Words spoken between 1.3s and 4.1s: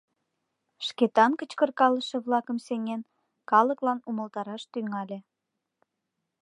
кычкыркалыше-влакым сеҥен, калыклан